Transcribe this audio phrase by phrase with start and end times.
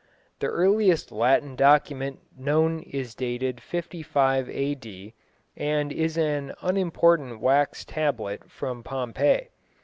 [0.39, 5.13] The earliest Latin document known is dated 55 A.D.,
[5.55, 9.49] and is an unimportant wax tablet from Pompeii.